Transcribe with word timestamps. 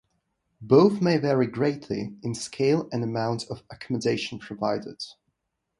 Both 0.61 0.99
may 0.99 1.17
vary 1.17 1.45
greatly 1.45 2.17
in 2.23 2.33
scale 2.33 2.89
and 2.91 3.03
amount 3.03 3.45
of 3.51 3.61
accommodation 3.69 4.39
provided. 4.39 4.97